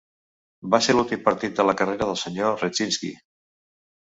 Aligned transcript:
Va 0.75 0.79
ser 0.85 0.95
l'últim 0.95 1.21
partit 1.27 1.59
de 1.61 1.65
la 1.71 1.75
carrera 1.81 2.09
del 2.13 2.17
Sr. 2.23 2.51
Redzinski. 2.65 3.13